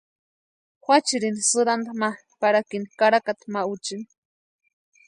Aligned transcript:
Juachiri 0.83 1.29
sïranta 1.49 1.91
ma 2.01 2.09
parikini 2.39 2.87
karakata 2.99 3.45
ma 3.53 3.61
úchini. 3.73 4.05